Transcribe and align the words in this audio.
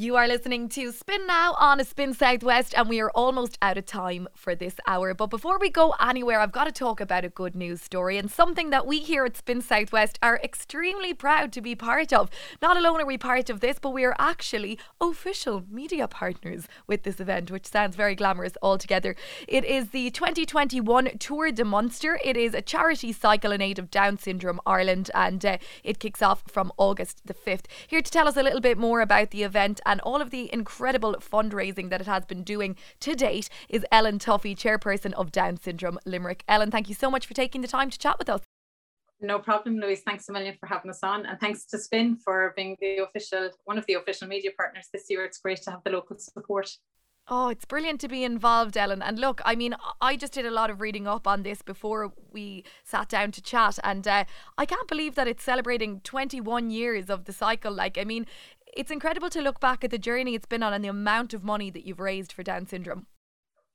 You 0.00 0.16
are 0.16 0.26
listening 0.26 0.70
to 0.70 0.92
Spin 0.92 1.26
Now 1.26 1.54
on 1.60 1.78
a 1.78 1.84
Spin 1.84 2.14
Southwest, 2.14 2.72
and 2.74 2.88
we 2.88 3.00
are 3.00 3.10
almost 3.10 3.58
out 3.60 3.76
of 3.76 3.84
time 3.84 4.28
for 4.34 4.54
this 4.54 4.76
hour. 4.86 5.12
But 5.12 5.26
before 5.26 5.58
we 5.58 5.68
go 5.68 5.94
anywhere, 6.00 6.40
I've 6.40 6.52
got 6.52 6.64
to 6.64 6.72
talk 6.72 7.02
about 7.02 7.26
a 7.26 7.28
good 7.28 7.54
news 7.54 7.82
story 7.82 8.16
and 8.16 8.30
something 8.30 8.70
that 8.70 8.86
we 8.86 9.00
here 9.00 9.26
at 9.26 9.36
Spin 9.36 9.60
Southwest 9.60 10.18
are 10.22 10.40
extremely 10.42 11.12
proud 11.12 11.52
to 11.52 11.60
be 11.60 11.74
part 11.74 12.14
of. 12.14 12.30
Not 12.62 12.78
alone 12.78 13.02
are 13.02 13.06
we 13.06 13.18
part 13.18 13.50
of 13.50 13.60
this, 13.60 13.78
but 13.78 13.90
we 13.90 14.06
are 14.06 14.16
actually 14.18 14.78
official 15.02 15.66
media 15.70 16.08
partners 16.08 16.66
with 16.86 17.02
this 17.02 17.20
event, 17.20 17.50
which 17.50 17.66
sounds 17.66 17.94
very 17.94 18.14
glamorous 18.14 18.54
altogether. 18.62 19.14
It 19.46 19.66
is 19.66 19.90
the 19.90 20.10
2021 20.12 21.18
Tour 21.18 21.52
de 21.52 21.62
Munster. 21.66 22.18
It 22.24 22.38
is 22.38 22.54
a 22.54 22.62
charity 22.62 23.12
cycle 23.12 23.52
in 23.52 23.60
aid 23.60 23.78
of 23.78 23.90
Down 23.90 24.16
Syndrome 24.16 24.60
Ireland, 24.64 25.10
and 25.14 25.44
uh, 25.44 25.58
it 25.84 25.98
kicks 25.98 26.22
off 26.22 26.42
from 26.48 26.72
August 26.78 27.26
the 27.26 27.34
5th. 27.34 27.66
Here 27.86 28.00
to 28.00 28.10
tell 28.10 28.26
us 28.26 28.38
a 28.38 28.42
little 28.42 28.62
bit 28.62 28.78
more 28.78 29.02
about 29.02 29.30
the 29.30 29.42
event 29.42 29.78
and 29.90 30.00
all 30.02 30.22
of 30.22 30.30
the 30.30 30.48
incredible 30.52 31.16
fundraising 31.16 31.90
that 31.90 32.00
it 32.00 32.06
has 32.06 32.24
been 32.24 32.44
doing 32.44 32.76
to 33.00 33.16
date 33.16 33.48
is 33.68 33.84
Ellen 33.90 34.20
Tuffy, 34.20 34.56
chairperson 34.56 35.12
of 35.14 35.32
Down 35.32 35.56
Syndrome 35.56 35.98
Limerick. 36.06 36.44
Ellen, 36.46 36.70
thank 36.70 36.88
you 36.88 36.94
so 36.94 37.10
much 37.10 37.26
for 37.26 37.34
taking 37.34 37.60
the 37.60 37.66
time 37.66 37.90
to 37.90 37.98
chat 37.98 38.16
with 38.16 38.28
us. 38.28 38.40
No 39.20 39.40
problem, 39.40 39.80
Louise. 39.80 40.02
Thanks 40.02 40.28
a 40.28 40.32
million 40.32 40.54
for 40.60 40.66
having 40.66 40.92
us 40.92 41.00
on, 41.02 41.26
and 41.26 41.40
thanks 41.40 41.64
to 41.66 41.78
Spin 41.78 42.16
for 42.16 42.54
being 42.56 42.76
the 42.80 42.98
official 42.98 43.50
one 43.64 43.78
of 43.78 43.86
the 43.86 43.94
official 43.94 44.28
media 44.28 44.52
partners 44.56 44.86
this 44.92 45.06
year. 45.10 45.24
It's 45.24 45.38
great 45.38 45.60
to 45.62 45.72
have 45.72 45.82
the 45.84 45.90
local 45.90 46.16
support. 46.18 46.70
Oh, 47.32 47.48
it's 47.48 47.64
brilliant 47.64 48.00
to 48.00 48.08
be 48.08 48.24
involved, 48.24 48.76
Ellen. 48.76 49.02
And 49.02 49.18
look, 49.18 49.40
I 49.44 49.54
mean, 49.54 49.76
I 50.00 50.16
just 50.16 50.32
did 50.32 50.46
a 50.46 50.50
lot 50.50 50.68
of 50.68 50.80
reading 50.80 51.06
up 51.06 51.28
on 51.28 51.44
this 51.44 51.62
before 51.62 52.12
we 52.32 52.64
sat 52.82 53.08
down 53.08 53.30
to 53.32 53.42
chat, 53.42 53.78
and 53.84 54.06
uh, 54.08 54.24
I 54.58 54.66
can't 54.66 54.88
believe 54.88 55.14
that 55.14 55.28
it's 55.28 55.44
celebrating 55.44 56.00
21 56.00 56.70
years 56.70 57.08
of 57.08 57.26
the 57.26 57.32
cycle. 57.32 57.72
Like, 57.72 57.98
I 57.98 58.04
mean, 58.04 58.26
it's 58.76 58.90
incredible 58.90 59.30
to 59.30 59.40
look 59.40 59.60
back 59.60 59.84
at 59.84 59.90
the 59.90 59.98
journey 59.98 60.34
it's 60.34 60.46
been 60.46 60.62
on 60.62 60.72
and 60.72 60.84
the 60.84 60.88
amount 60.88 61.34
of 61.34 61.44
money 61.44 61.70
that 61.70 61.86
you've 61.86 62.00
raised 62.00 62.32
for 62.32 62.42
Down 62.42 62.66
syndrome. 62.66 63.06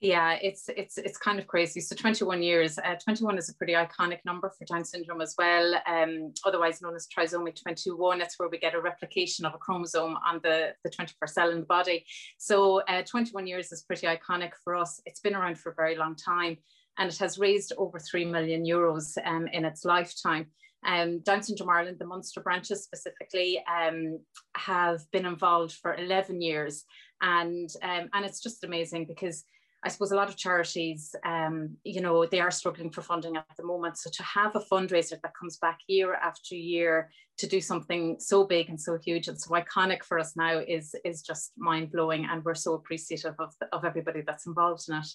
Yeah, 0.01 0.37
it's 0.41 0.69
it's 0.75 0.97
it's 0.97 1.17
kind 1.17 1.39
of 1.39 1.47
crazy. 1.47 1.79
So 1.79 1.95
21 1.95 2.43
years, 2.43 2.77
uh, 2.77 2.95
21 2.95 3.37
is 3.37 3.49
a 3.49 3.55
pretty 3.55 3.73
iconic 3.73 4.19
number 4.25 4.51
for 4.55 4.65
Down 4.65 4.83
syndrome 4.83 5.21
as 5.21 5.35
well. 5.37 5.73
Um, 5.87 6.33
otherwise 6.45 6.81
known 6.81 6.95
as 6.95 7.07
trisomy 7.07 7.55
21. 7.59 8.19
That's 8.19 8.37
where 8.37 8.49
we 8.49 8.59
get 8.59 8.75
a 8.75 8.81
replication 8.81 9.45
of 9.45 9.53
a 9.53 9.57
chromosome 9.57 10.17
on 10.17 10.41
the 10.43 10.73
the 10.83 10.89
21st 10.89 11.29
cell 11.29 11.49
in 11.49 11.61
the 11.61 11.65
body. 11.65 12.05
So 12.37 12.81
uh, 12.89 13.03
21 13.03 13.47
years 13.47 13.71
is 13.71 13.83
pretty 13.83 14.05
iconic 14.05 14.51
for 14.63 14.75
us. 14.75 15.01
It's 15.05 15.21
been 15.21 15.33
around 15.33 15.57
for 15.57 15.71
a 15.71 15.75
very 15.75 15.95
long 15.95 16.15
time, 16.15 16.57
and 16.97 17.09
it 17.09 17.17
has 17.17 17.37
raised 17.37 17.73
over 17.77 17.99
three 17.99 18.25
million 18.25 18.65
euros 18.65 19.17
um, 19.25 19.47
in 19.47 19.65
its 19.65 19.85
lifetime. 19.85 20.47
Um, 20.85 21.19
Down 21.19 21.41
Syndrome 21.41 21.69
Ireland, 21.69 21.97
the 21.99 22.05
Munster 22.05 22.41
branches 22.41 22.83
specifically, 22.83 23.61
um, 23.67 24.19
have 24.55 25.01
been 25.11 25.25
involved 25.25 25.73
for 25.73 25.95
11 25.95 26.41
years. 26.41 26.85
And, 27.21 27.69
um, 27.81 28.09
and 28.13 28.25
it's 28.25 28.41
just 28.41 28.63
amazing 28.63 29.05
because 29.05 29.45
I 29.85 29.89
suppose 29.89 30.11
a 30.11 30.15
lot 30.15 30.29
of 30.29 30.35
charities, 30.35 31.15
um, 31.23 31.77
you 31.83 32.01
know, 32.01 32.25
they 32.25 32.39
are 32.39 32.49
struggling 32.49 32.89
for 32.89 33.03
funding 33.03 33.37
at 33.37 33.45
the 33.55 33.63
moment. 33.63 33.99
So 33.99 34.09
to 34.11 34.23
have 34.23 34.55
a 34.55 34.59
fundraiser 34.59 35.21
that 35.21 35.33
comes 35.39 35.57
back 35.57 35.77
year 35.87 36.15
after 36.15 36.55
year 36.55 37.11
to 37.37 37.47
do 37.47 37.61
something 37.61 38.15
so 38.19 38.45
big 38.45 38.69
and 38.69 38.81
so 38.81 38.97
huge 38.97 39.27
and 39.27 39.39
so 39.39 39.51
iconic 39.51 40.03
for 40.03 40.17
us 40.17 40.35
now 40.35 40.57
is 40.57 40.95
is 41.05 41.21
just 41.21 41.51
mind 41.55 41.91
blowing, 41.91 42.25
and 42.25 42.43
we're 42.43 42.55
so 42.55 42.73
appreciative 42.73 43.35
of 43.37 43.53
of 43.71 43.85
everybody 43.85 44.21
that's 44.25 44.47
involved 44.47 44.85
in 44.89 44.95
it. 44.95 45.07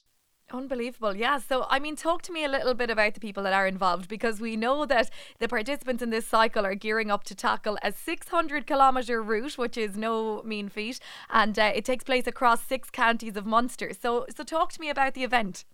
Unbelievable. 0.53 1.17
Yeah. 1.17 1.39
So, 1.39 1.67
I 1.69 1.79
mean, 1.79 1.97
talk 1.97 2.23
to 2.23 2.33
me 2.33 2.45
a 2.45 2.49
little 2.49 2.75
bit 2.75 2.91
about 2.91 3.15
the 3.15 3.21
people 3.21 3.43
that 3.45 3.53
are 3.53 3.67
involved 3.67 4.09
because 4.09 4.41
we 4.41 4.57
know 4.57 4.85
that 4.87 5.11
the 5.39 5.49
participants 5.49 6.03
in 6.03 6.11
this 6.11 6.27
cycle 6.27 6.67
are 6.67 6.75
gearing 6.75 7.11
up 7.11 7.25
to 7.25 7.35
tackle 7.35 7.79
a 7.83 7.93
600 7.93 8.67
kilometre 8.67 9.23
route, 9.23 9.57
which 9.57 9.77
is 9.77 9.97
no 9.97 10.43
mean 10.43 10.69
feat, 10.69 10.99
and 11.31 11.59
uh, 11.59 11.73
it 11.75 11.85
takes 11.85 12.05
place 12.05 12.27
across 12.27 12.65
six 12.65 12.91
counties 12.91 13.37
of 13.37 13.47
Munster. 13.47 13.93
So, 14.01 14.27
so 14.35 14.43
talk 14.43 14.73
to 14.73 14.81
me 14.81 14.91
about 14.91 15.15
the 15.15 15.25
event. 15.25 15.65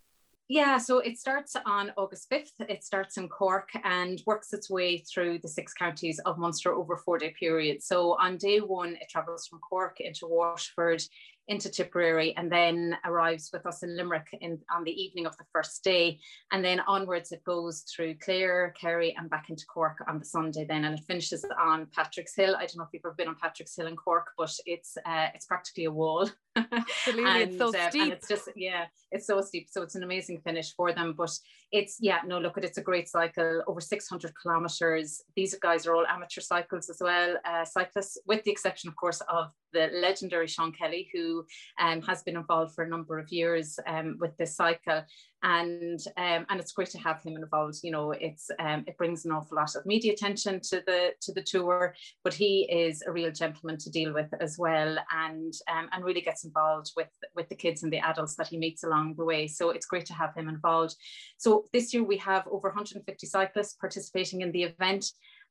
Yeah, 0.49 0.79
so 0.79 0.99
it 1.01 1.19
starts 1.19 1.57
on 1.67 1.93
August 1.97 2.31
5th. 2.31 2.53
It 2.69 2.85
starts 2.85 3.17
in 3.17 3.29
Cork 3.29 3.71
and 3.83 4.23
works 4.27 4.53
its 4.53 4.71
way 4.71 4.99
through 4.99 5.41
the 5.41 5.49
six 5.49 5.75
counties 5.75 6.21
of 6.21 6.39
Munster 6.39 6.73
over 6.73 6.95
a 6.95 6.99
four 6.99 7.19
day 7.19 7.35
period. 7.37 7.83
So 7.83 8.17
on 8.21 8.37
day 8.37 8.61
one, 8.61 8.91
it 8.91 9.09
travels 9.11 9.49
from 9.49 9.59
Cork 9.59 9.97
into 9.99 10.29
Waterford 10.29 11.03
into 11.49 11.71
Tipperary 11.71 12.37
and 12.37 12.51
then 12.51 12.97
arrives 13.05 13.51
with 13.53 13.67
us 13.67 13.83
in 13.83 13.97
Limerick 13.97 14.27
in, 14.41 14.59
on 14.75 14.85
the 14.85 14.91
evening 14.91 15.27
of 15.27 15.37
the 15.37 15.45
first 15.53 15.85
day. 15.85 16.19
And 16.53 16.65
then 16.65 16.81
onwards 16.81 17.33
it 17.33 17.45
goes 17.45 17.83
through 17.83 18.17
Clare, 18.17 18.75
Kerry, 18.81 19.15
and 19.17 19.31
back 19.31 19.51
into 19.51 19.67
Cork 19.67 20.03
on 20.09 20.19
the 20.19 20.25
Sunday 20.25 20.65
then. 20.65 20.85
And 20.85 20.99
it 20.99 21.05
finishes 21.05 21.45
on 21.61 21.87
Patrick's 21.95 22.35
Hill. 22.35 22.57
I 22.57 22.61
don't 22.61 22.79
know 22.79 22.85
if 22.85 22.91
you've 22.93 23.03
ever 23.05 23.15
been 23.15 23.29
on 23.29 23.37
Patrick's 23.41 23.77
Hill 23.77 23.87
in 23.87 23.97
Cork, 23.97 24.27
but 24.37 24.53
it's 24.67 24.97
uh, 25.05 25.29
it's 25.35 25.47
practically 25.47 25.85
a 25.85 25.91
wall. 25.91 26.29
Absolutely, 26.57 27.25
and, 27.25 27.51
it's 27.51 27.59
so 27.59 27.69
uh, 27.69 27.91
steep. 27.91 28.03
And 28.03 28.13
it's 28.13 28.29
just, 28.29 28.49
yeah, 28.57 28.87
it's 29.13 29.27
so 29.27 29.41
steep. 29.41 29.69
So 29.71 29.83
it's 29.83 29.95
an 29.95 30.03
amazing 30.03 30.41
finish 30.41 30.75
for 30.75 30.93
them. 30.93 31.15
But 31.17 31.31
it's, 31.71 31.99
yeah, 32.01 32.21
no, 32.27 32.39
look, 32.39 32.57
it's 32.59 32.79
a 32.79 32.83
great 32.83 33.09
cycle, 33.09 33.63
over 33.67 33.81
600 33.81 34.33
kilometres. 34.43 35.23
These 35.35 35.55
guys 35.57 35.87
are 35.87 35.95
all 35.95 36.07
amateur 36.07 36.41
cycles 36.41 36.89
as 36.89 36.99
well, 37.01 37.37
uh, 37.45 37.65
cyclists, 37.65 38.19
with 38.27 38.43
the 38.45 38.51
exception, 38.51 38.89
of 38.89 38.97
course, 38.97 39.21
of 39.29 39.53
the 39.73 39.91
legendary 39.93 40.47
Sean 40.47 40.73
Kelly, 40.73 41.09
who 41.13 41.45
um, 41.81 42.03
has 42.03 42.23
been 42.23 42.37
involved 42.37 42.75
for 42.75 42.85
a 42.85 42.89
number 42.89 43.19
of 43.19 43.31
years 43.31 43.79
um, 43.87 44.17
with 44.21 44.37
this 44.37 44.57
cycle. 44.57 45.05
And 45.43 46.01
um, 46.17 46.47
and 46.49 46.59
it's 46.59 46.73
great 46.73 46.91
to 46.91 46.99
have 46.99 47.23
him 47.23 47.37
involved. 47.37 47.81
You 47.85 47.93
know, 47.93 48.13
it's 48.13 48.51
um, 48.59 48.85
it 48.87 48.97
brings 48.97 49.25
an 49.25 49.33
awful 49.33 49.57
lot 49.57 49.77
of 49.77 49.87
media 49.87 50.13
attention 50.13 50.61
to 50.71 50.83
the 50.87 51.11
to 51.21 51.33
the 51.33 51.43
tour, 51.43 51.95
but 52.25 52.35
he 52.35 52.63
is 52.71 53.03
a 53.07 53.13
real 53.13 53.31
gentleman 53.31 53.77
to 53.79 53.91
deal 53.91 54.13
with 54.13 54.33
as 54.41 54.57
well, 54.59 54.97
and 55.13 55.53
um, 55.71 55.89
and 55.93 56.05
really 56.05 56.23
gets 56.23 56.45
involved 56.45 56.93
with 56.97 57.11
with 57.37 57.49
the 57.49 57.55
kids 57.55 57.83
and 57.83 57.93
the 57.93 57.99
adults 57.99 58.35
that 58.37 58.49
he 58.49 58.59
meets 58.59 58.83
along 58.83 59.15
the 59.17 59.25
way. 59.25 59.47
So 59.47 59.71
it's 59.71 59.87
great 59.87 60.07
to 60.07 60.15
have 60.15 60.35
him 60.35 60.49
involved. 60.49 60.97
So 61.37 61.67
this 61.73 61.93
year 61.93 62.03
we 62.03 62.17
have 62.17 62.49
over 62.49 62.69
150 62.69 63.27
cyclists 63.27 63.75
participating 63.75 64.41
in 64.41 64.53
the 64.53 64.65
event 64.65 65.07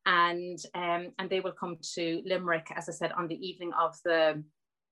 and 0.06 0.60
um, 0.74 1.12
and 1.20 1.30
they 1.30 1.40
will 1.40 1.52
come 1.52 1.78
to 1.96 2.22
Limerick, 2.26 2.68
as 2.76 2.90
I 2.90 2.92
said, 2.92 3.12
on 3.14 3.28
the 3.28 3.36
evening 3.36 3.72
of 3.80 3.96
the 4.04 4.44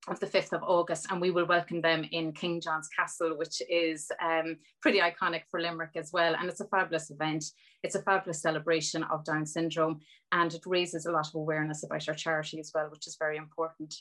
of 0.09 0.19
the 0.19 0.27
5th 0.27 0.51
of 0.51 0.63
August, 0.63 1.07
and 1.09 1.21
we 1.21 1.31
will 1.31 1.45
welcome 1.45 1.79
them 1.79 2.05
in 2.11 2.33
King 2.33 2.59
John's 2.59 2.89
Castle, 2.89 3.37
which 3.37 3.61
is 3.69 4.11
um, 4.21 4.57
pretty 4.81 4.99
iconic 4.99 5.43
for 5.49 5.61
Limerick 5.61 5.91
as 5.95 6.11
well. 6.11 6.35
And 6.37 6.49
it's 6.49 6.59
a 6.59 6.67
fabulous 6.67 7.09
event. 7.09 7.45
It's 7.83 7.95
a 7.95 8.01
fabulous 8.01 8.41
celebration 8.41 9.03
of 9.03 9.23
Down 9.23 9.45
syndrome, 9.45 10.01
and 10.33 10.53
it 10.53 10.61
raises 10.65 11.05
a 11.05 11.11
lot 11.11 11.27
of 11.27 11.35
awareness 11.35 11.83
about 11.83 12.07
our 12.09 12.15
charity 12.15 12.59
as 12.59 12.71
well, 12.75 12.89
which 12.91 13.07
is 13.07 13.15
very 13.17 13.37
important. 13.37 13.95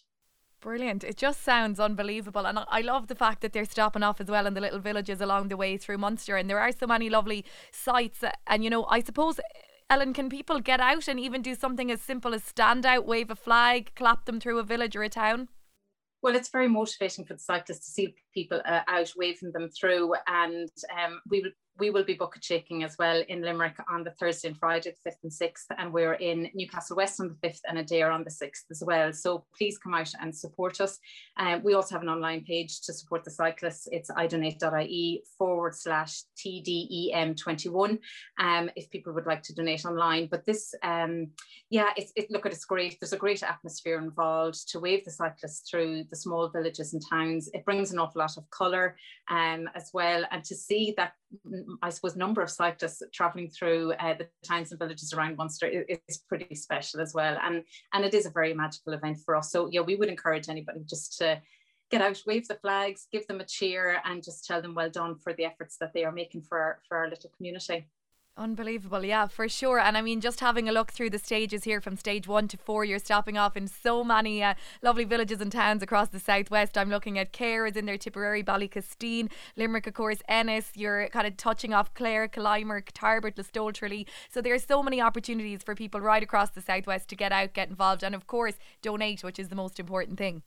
Brilliant. 0.60 1.02
It 1.02 1.16
just 1.16 1.42
sounds 1.42 1.80
unbelievable. 1.80 2.46
And 2.46 2.60
I 2.68 2.80
love 2.82 3.08
the 3.08 3.16
fact 3.16 3.40
that 3.42 3.52
they're 3.52 3.64
stopping 3.64 4.04
off 4.04 4.20
as 4.20 4.28
well 4.28 4.46
in 4.46 4.54
the 4.54 4.60
little 4.60 4.78
villages 4.78 5.20
along 5.20 5.48
the 5.48 5.56
way 5.56 5.76
through 5.76 5.98
Munster. 5.98 6.36
And 6.36 6.48
there 6.48 6.60
are 6.60 6.70
so 6.70 6.86
many 6.86 7.10
lovely 7.10 7.44
sights. 7.72 8.22
And, 8.46 8.62
you 8.62 8.70
know, 8.70 8.84
I 8.84 9.00
suppose 9.00 9.40
Ellen, 9.92 10.14
can 10.14 10.30
people 10.30 10.58
get 10.58 10.80
out 10.80 11.06
and 11.06 11.20
even 11.20 11.42
do 11.42 11.54
something 11.54 11.90
as 11.90 12.00
simple 12.00 12.32
as 12.32 12.42
stand 12.42 12.86
out, 12.86 13.04
wave 13.04 13.30
a 13.30 13.36
flag, 13.36 13.92
clap 13.94 14.24
them 14.24 14.40
through 14.40 14.58
a 14.58 14.62
village 14.62 14.96
or 14.96 15.02
a 15.02 15.10
town? 15.10 15.48
Well, 16.22 16.34
it's 16.34 16.48
very 16.48 16.66
motivating 16.66 17.26
for 17.26 17.34
the 17.34 17.38
cyclists 17.38 17.84
to 17.84 17.90
see 17.90 18.14
people 18.32 18.62
uh, 18.64 18.80
out 18.88 19.12
waving 19.18 19.52
them 19.52 19.68
through, 19.68 20.14
and 20.26 20.70
um, 20.98 21.20
we 21.28 21.42
will 21.42 21.50
we 21.78 21.90
will 21.90 22.04
be 22.04 22.14
bucket 22.14 22.44
shaking 22.44 22.84
as 22.84 22.96
well 22.98 23.22
in 23.28 23.42
Limerick 23.42 23.76
on 23.88 24.04
the 24.04 24.10
Thursday 24.10 24.48
and 24.48 24.58
Friday, 24.58 24.94
the 25.04 25.10
5th 25.10 25.22
and 25.22 25.32
6th, 25.32 25.76
and 25.78 25.92
we're 25.92 26.14
in 26.14 26.50
Newcastle 26.54 26.96
West 26.96 27.20
on 27.20 27.28
the 27.28 27.48
5th 27.48 27.60
and 27.68 27.78
Adare 27.78 28.12
on 28.12 28.24
the 28.24 28.30
6th 28.30 28.70
as 28.70 28.82
well. 28.84 29.12
So 29.12 29.44
please 29.56 29.78
come 29.78 29.94
out 29.94 30.10
and 30.20 30.34
support 30.34 30.80
us. 30.80 30.98
Um, 31.38 31.62
we 31.62 31.74
also 31.74 31.94
have 31.94 32.02
an 32.02 32.08
online 32.08 32.44
page 32.44 32.82
to 32.82 32.92
support 32.92 33.24
the 33.24 33.30
cyclists. 33.30 33.88
It's 33.90 34.10
idonate.ie 34.10 35.22
forward 35.38 35.74
slash 35.74 36.22
TDM21 36.36 37.98
um, 38.38 38.70
if 38.76 38.90
people 38.90 39.12
would 39.14 39.26
like 39.26 39.42
to 39.44 39.54
donate 39.54 39.86
online. 39.86 40.28
But 40.30 40.44
this, 40.44 40.74
um, 40.82 41.28
yeah, 41.70 41.90
it's, 41.96 42.12
it, 42.16 42.30
look 42.30 42.44
at 42.44 42.52
it's 42.52 42.64
great. 42.66 42.98
There's 43.00 43.14
a 43.14 43.18
great 43.18 43.42
atmosphere 43.42 43.98
involved 43.98 44.68
to 44.70 44.80
wave 44.80 45.04
the 45.04 45.10
cyclists 45.10 45.68
through 45.70 46.04
the 46.10 46.16
small 46.16 46.48
villages 46.48 46.92
and 46.92 47.02
towns. 47.08 47.48
It 47.54 47.64
brings 47.64 47.92
an 47.92 47.98
awful 47.98 48.20
lot 48.20 48.36
of 48.36 48.48
colour 48.50 48.96
um, 49.30 49.70
as 49.74 49.90
well. 49.94 50.24
And 50.30 50.44
to 50.44 50.54
see 50.54 50.94
that 50.96 51.14
I 51.82 51.90
suppose, 51.90 52.16
number 52.16 52.42
of 52.42 52.50
cyclists 52.50 53.02
traveling 53.12 53.48
through 53.48 53.92
uh, 53.94 54.14
the 54.14 54.28
towns 54.44 54.70
and 54.70 54.78
villages 54.78 55.12
around 55.12 55.36
Munster 55.36 55.66
is, 55.66 55.98
is, 56.08 56.18
pretty 56.28 56.54
special 56.54 57.00
as 57.00 57.14
well. 57.14 57.36
And, 57.42 57.64
and 57.92 58.04
it 58.04 58.14
is 58.14 58.26
a 58.26 58.30
very 58.30 58.54
magical 58.54 58.92
event 58.92 59.18
for 59.24 59.36
us. 59.36 59.50
So, 59.50 59.68
yeah, 59.70 59.80
we 59.80 59.96
would 59.96 60.08
encourage 60.08 60.48
anybody 60.48 60.80
just 60.88 61.18
to 61.18 61.40
get 61.90 62.02
out, 62.02 62.20
wave 62.26 62.48
the 62.48 62.54
flags, 62.56 63.06
give 63.12 63.26
them 63.26 63.40
a 63.40 63.44
cheer, 63.44 64.00
and 64.04 64.22
just 64.22 64.44
tell 64.44 64.62
them 64.62 64.74
well 64.74 64.90
done 64.90 65.16
for 65.16 65.32
the 65.34 65.44
efforts 65.44 65.76
that 65.78 65.92
they 65.92 66.04
are 66.04 66.12
making 66.12 66.42
for 66.42 66.80
for 66.88 66.98
our 66.98 67.08
little 67.08 67.30
community. 67.36 67.86
Unbelievable, 68.38 69.04
yeah, 69.04 69.26
for 69.26 69.46
sure. 69.46 69.78
And 69.78 69.94
I 69.94 70.00
mean, 70.00 70.22
just 70.22 70.40
having 70.40 70.66
a 70.66 70.72
look 70.72 70.90
through 70.90 71.10
the 71.10 71.18
stages 71.18 71.64
here 71.64 71.82
from 71.82 71.98
stage 71.98 72.26
one 72.26 72.48
to 72.48 72.56
four, 72.56 72.82
you're 72.82 72.98
stopping 72.98 73.36
off 73.36 73.58
in 73.58 73.68
so 73.68 74.02
many 74.02 74.42
uh, 74.42 74.54
lovely 74.80 75.04
villages 75.04 75.42
and 75.42 75.52
towns 75.52 75.82
across 75.82 76.08
the 76.08 76.18
southwest. 76.18 76.78
I'm 76.78 76.88
looking 76.88 77.18
at 77.18 77.34
Cahir 77.34 77.66
is 77.66 77.76
in 77.76 77.84
there, 77.84 77.98
Tipperary, 77.98 78.42
Ballycastine, 78.42 79.30
Limerick, 79.54 79.86
of 79.86 79.92
course, 79.92 80.22
Ennis. 80.28 80.70
You're 80.74 81.08
kind 81.08 81.26
of 81.26 81.36
touching 81.36 81.74
off 81.74 81.92
Clare, 81.92 82.26
Killimer, 82.26 82.80
Tarbert, 82.80 83.36
Listowel, 83.36 83.74
Tralee. 83.74 84.06
So 84.30 84.40
are 84.42 84.58
so 84.58 84.82
many 84.82 84.98
opportunities 84.98 85.62
for 85.62 85.74
people 85.74 86.00
right 86.00 86.22
across 86.22 86.48
the 86.48 86.62
southwest 86.62 87.10
to 87.10 87.16
get 87.16 87.32
out, 87.32 87.52
get 87.52 87.68
involved, 87.68 88.02
and 88.02 88.14
of 88.14 88.26
course, 88.26 88.54
donate, 88.80 89.22
which 89.22 89.38
is 89.38 89.50
the 89.50 89.56
most 89.56 89.78
important 89.78 90.16
thing. 90.16 90.42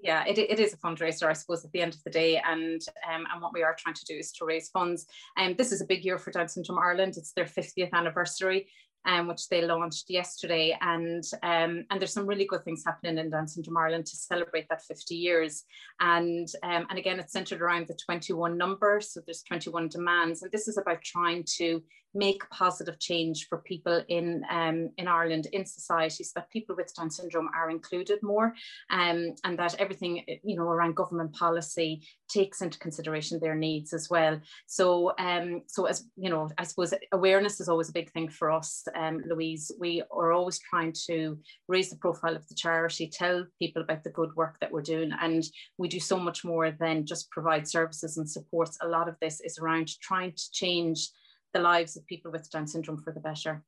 Yeah, 0.00 0.24
it, 0.26 0.38
it 0.38 0.60
is 0.60 0.74
a 0.74 0.76
fundraiser, 0.78 1.28
I 1.28 1.32
suppose, 1.32 1.64
at 1.64 1.72
the 1.72 1.80
end 1.80 1.94
of 1.94 2.02
the 2.04 2.10
day. 2.10 2.40
And 2.44 2.80
um, 3.12 3.26
and 3.32 3.42
what 3.42 3.52
we 3.52 3.62
are 3.62 3.76
trying 3.78 3.96
to 3.96 4.04
do 4.04 4.14
is 4.14 4.32
to 4.32 4.44
raise 4.44 4.68
funds. 4.68 5.06
And 5.36 5.50
um, 5.50 5.56
this 5.56 5.72
is 5.72 5.80
a 5.80 5.86
big 5.86 6.04
year 6.04 6.18
for 6.18 6.30
Down 6.30 6.48
Syndrome 6.48 6.78
Ireland. 6.78 7.14
It's 7.16 7.32
their 7.32 7.44
50th 7.44 7.92
anniversary 7.92 8.68
um, 9.06 9.28
which 9.28 9.48
they 9.48 9.62
launched 9.62 10.10
yesterday. 10.10 10.76
And 10.80 11.24
um, 11.42 11.84
and 11.90 12.00
there's 12.00 12.12
some 12.12 12.26
really 12.26 12.46
good 12.46 12.64
things 12.64 12.84
happening 12.84 13.18
in 13.18 13.30
Down 13.30 13.48
Syndrome 13.48 13.76
Ireland 13.76 14.06
to 14.06 14.16
celebrate 14.16 14.68
that 14.68 14.82
50 14.82 15.14
years. 15.14 15.64
And 16.00 16.48
um, 16.62 16.86
and 16.90 16.98
again, 16.98 17.18
it's 17.18 17.32
centered 17.32 17.62
around 17.62 17.88
the 17.88 17.98
21 18.06 18.56
number. 18.56 19.00
So 19.00 19.20
there's 19.24 19.42
21 19.42 19.88
demands, 19.88 20.42
and 20.42 20.52
this 20.52 20.68
is 20.68 20.78
about 20.78 21.02
trying 21.02 21.44
to 21.56 21.82
make 22.14 22.48
positive 22.50 22.98
change 22.98 23.46
for 23.48 23.58
people 23.58 24.02
in 24.08 24.42
um, 24.50 24.90
in 24.96 25.06
Ireland 25.06 25.46
in 25.52 25.64
society 25.66 26.24
so 26.24 26.32
that 26.36 26.50
people 26.50 26.74
with 26.74 26.94
Down 26.94 27.10
syndrome 27.10 27.50
are 27.54 27.70
included 27.70 28.22
more 28.22 28.54
um, 28.90 29.34
and 29.44 29.58
that 29.58 29.76
everything 29.78 30.24
you 30.42 30.56
know 30.56 30.64
around 30.64 30.96
government 30.96 31.34
policy 31.34 32.02
takes 32.28 32.62
into 32.62 32.78
consideration 32.78 33.38
their 33.40 33.54
needs 33.54 33.92
as 33.92 34.08
well 34.10 34.40
so 34.66 35.12
um, 35.18 35.62
so 35.66 35.84
as 35.86 36.04
you 36.16 36.30
know 36.30 36.48
I 36.56 36.64
suppose 36.64 36.94
awareness 37.12 37.60
is 37.60 37.68
always 37.68 37.90
a 37.90 37.92
big 37.92 38.10
thing 38.12 38.28
for 38.28 38.50
us 38.50 38.86
um, 38.94 39.22
Louise 39.28 39.70
we 39.78 40.02
are 40.10 40.32
always 40.32 40.58
trying 40.58 40.94
to 41.06 41.38
raise 41.68 41.90
the 41.90 41.96
profile 41.96 42.36
of 42.36 42.46
the 42.48 42.54
charity 42.54 43.08
tell 43.08 43.44
people 43.58 43.82
about 43.82 44.04
the 44.04 44.10
good 44.10 44.34
work 44.36 44.56
that 44.60 44.70
we're 44.70 44.82
doing 44.82 45.12
and 45.20 45.44
we 45.78 45.88
do 45.88 46.00
so 46.00 46.18
much 46.18 46.44
more 46.44 46.70
than 46.70 47.06
just 47.06 47.30
provide 47.30 47.66
services 47.66 48.16
and 48.16 48.28
supports 48.28 48.78
a 48.82 48.88
lot 48.88 49.08
of 49.08 49.16
this 49.20 49.40
is 49.40 49.58
around 49.58 49.88
trying 50.00 50.32
to 50.32 50.50
change 50.52 51.08
the 51.54 51.60
lives 51.60 51.96
of 51.96 52.06
people 52.06 52.30
with 52.30 52.50
Down 52.50 52.66
syndrome 52.66 53.02
for 53.02 53.12
the 53.12 53.20
better. 53.20 53.62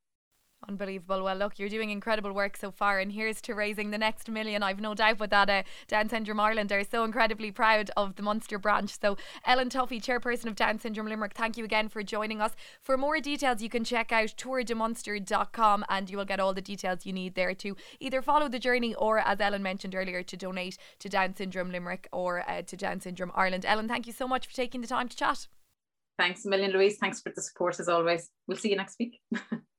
Unbelievable. 0.70 1.25
Well, 1.25 1.34
look, 1.34 1.58
you're 1.58 1.69
doing 1.69 1.90
incredible 1.90 2.32
work 2.32 2.56
so 2.56 2.70
far, 2.70 3.00
and 3.00 3.11
here's 3.11 3.40
to 3.40 3.56
raising 3.56 3.90
the 3.90 3.99
next 3.99 4.31
million. 4.31 4.62
I've 4.62 4.78
no 4.78 4.94
doubt 4.94 5.19
with 5.19 5.31
that 5.31 5.50
uh, 5.50 5.64
Down 5.88 6.08
Syndrome 6.08 6.38
Ireland 6.38 6.70
are 6.70 6.84
so 6.84 7.02
incredibly 7.02 7.50
proud 7.50 7.90
of 7.96 8.14
the 8.14 8.22
Munster 8.22 8.56
branch. 8.56 8.96
So, 9.00 9.19
Ellen 9.44 9.69
Tuffy, 9.69 10.00
chairperson 10.00 10.46
of 10.46 10.55
Down 10.55 10.78
Syndrome 10.78 11.08
Limerick, 11.08 11.34
thank 11.34 11.56
you 11.56 11.64
again 11.64 11.88
for 11.88 12.05
joining 12.05 12.40
us. 12.40 12.52
For 12.81 12.96
more 12.96 13.19
details, 13.19 13.61
you 13.61 13.69
can 13.69 13.82
check 13.82 14.12
out 14.12 14.28
tourdemunster.com 14.37 15.84
and 15.88 16.08
you 16.08 16.17
will 16.17 16.25
get 16.25 16.38
all 16.38 16.55
the 16.55 16.61
details 16.61 17.05
you 17.05 17.12
need 17.12 17.34
there 17.34 17.52
to 17.55 17.76
either 17.99 18.23
follow 18.23 18.49
the 18.49 18.61
journey 18.61 18.94
or, 18.94 19.19
as 19.19 19.40
Ellen 19.40 19.64
mentioned 19.64 19.96
earlier, 19.96 20.23
to 20.23 20.37
donate 20.37 20.78
to 21.00 21.08
Down 21.08 21.34
Syndrome 21.34 21.73
Limerick 21.73 22.06
or 22.12 22.49
uh, 22.49 22.62
to 22.62 22.76
Down 22.76 23.00
Syndrome 23.00 23.32
Ireland. 23.34 23.66
Ellen, 23.66 23.88
thank 23.88 24.06
you 24.06 24.12
so 24.12 24.28
much 24.28 24.46
for 24.46 24.55
taking 24.55 24.82
the 24.82 24.87
time 24.87 25.08
to 25.08 25.16
chat. 25.16 25.49
Thanks 26.16 26.44
a 26.44 26.49
million, 26.49 26.70
Louise. 26.70 26.96
Thanks 27.00 27.20
for 27.20 27.32
the 27.34 27.43
support 27.43 27.81
as 27.81 27.88
always. 27.88 28.31
We'll 28.46 28.56
see 28.56 28.70
you 28.70 28.76
next 28.76 29.00
week. 29.00 29.20